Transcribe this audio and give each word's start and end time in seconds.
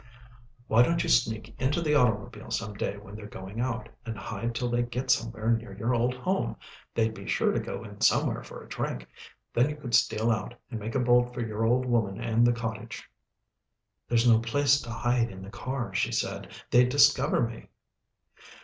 "Why 0.65 0.81
don't 0.81 1.03
you 1.03 1.09
sneak 1.09 1.53
into 1.61 1.79
the 1.79 1.93
automobile 1.93 2.49
some 2.49 2.73
day 2.73 2.97
when 2.97 3.13
they're 3.13 3.27
going 3.27 3.59
out, 3.61 3.87
and 4.03 4.17
hide 4.17 4.55
till 4.55 4.67
they 4.67 4.81
get 4.81 5.11
somewhere 5.11 5.51
near 5.51 5.77
your 5.77 5.93
old 5.93 6.15
home. 6.15 6.55
They'd 6.95 7.13
be 7.13 7.27
sure 7.27 7.51
to 7.51 7.59
go 7.59 7.83
in 7.83 8.01
somewhere 8.01 8.41
for 8.41 8.63
a 8.63 8.67
drink, 8.67 9.07
then 9.53 9.69
you 9.69 9.75
could 9.75 9.93
steal 9.93 10.31
out, 10.31 10.55
and 10.71 10.79
make 10.79 10.95
a 10.95 10.99
bolt 10.99 11.35
for 11.35 11.41
your 11.41 11.65
old 11.67 11.85
woman 11.85 12.19
and 12.19 12.47
the 12.47 12.51
cottage." 12.51 13.07
"There's 14.09 14.27
no 14.27 14.39
place 14.39 14.81
to 14.81 14.89
hide 14.89 15.29
in 15.29 15.43
the 15.43 15.51
car," 15.51 15.93
she 15.93 16.11
said. 16.11 16.49
"They'd 16.71 16.89
discover 16.89 17.43
me." 17.47 17.69